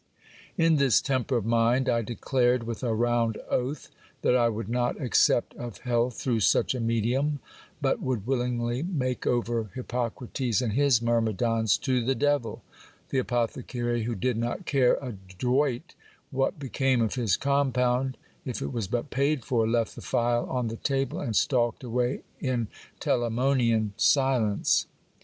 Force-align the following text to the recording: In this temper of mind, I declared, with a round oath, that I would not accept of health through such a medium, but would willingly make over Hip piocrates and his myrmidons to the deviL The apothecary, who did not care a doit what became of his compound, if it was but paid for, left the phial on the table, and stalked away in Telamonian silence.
In 0.57 0.77
this 0.77 0.99
temper 0.99 1.37
of 1.37 1.45
mind, 1.45 1.87
I 1.87 2.01
declared, 2.01 2.63
with 2.63 2.81
a 2.81 2.91
round 2.91 3.37
oath, 3.51 3.91
that 4.23 4.35
I 4.35 4.49
would 4.49 4.67
not 4.67 4.99
accept 4.99 5.53
of 5.57 5.77
health 5.81 6.15
through 6.15 6.39
such 6.39 6.73
a 6.73 6.79
medium, 6.79 7.39
but 7.83 8.01
would 8.01 8.25
willingly 8.25 8.81
make 8.81 9.27
over 9.27 9.69
Hip 9.75 9.89
piocrates 9.89 10.59
and 10.59 10.73
his 10.73 11.03
myrmidons 11.03 11.77
to 11.83 12.03
the 12.03 12.15
deviL 12.15 12.63
The 13.09 13.19
apothecary, 13.19 14.01
who 14.05 14.15
did 14.15 14.37
not 14.37 14.65
care 14.65 14.95
a 15.03 15.13
doit 15.37 15.93
what 16.31 16.57
became 16.57 17.03
of 17.03 17.13
his 17.13 17.37
compound, 17.37 18.17
if 18.43 18.59
it 18.59 18.73
was 18.73 18.87
but 18.87 19.11
paid 19.11 19.45
for, 19.45 19.67
left 19.67 19.93
the 19.93 20.01
phial 20.01 20.49
on 20.49 20.67
the 20.69 20.77
table, 20.77 21.19
and 21.19 21.35
stalked 21.35 21.83
away 21.83 22.21
in 22.39 22.69
Telamonian 22.99 23.93
silence. 23.97 24.87